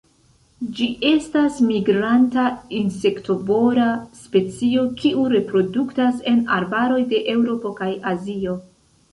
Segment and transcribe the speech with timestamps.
[0.77, 2.45] Ĝi estas migranta
[2.79, 3.91] insektovora
[4.23, 8.59] specio kiu reproduktas en arbaroj de Eŭropo kaj Azio.